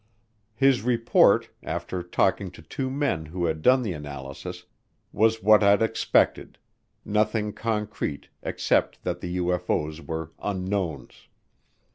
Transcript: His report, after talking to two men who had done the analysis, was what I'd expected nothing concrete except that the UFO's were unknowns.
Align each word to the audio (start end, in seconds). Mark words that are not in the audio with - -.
His 0.55 0.81
report, 0.81 1.51
after 1.61 2.01
talking 2.01 2.49
to 2.53 2.63
two 2.63 2.89
men 2.89 3.27
who 3.27 3.45
had 3.45 3.61
done 3.61 3.83
the 3.83 3.93
analysis, 3.93 4.65
was 5.13 5.43
what 5.43 5.61
I'd 5.61 5.83
expected 5.83 6.57
nothing 7.05 7.53
concrete 7.53 8.29
except 8.41 9.03
that 9.03 9.21
the 9.21 9.37
UFO's 9.37 10.01
were 10.01 10.31
unknowns. 10.41 11.27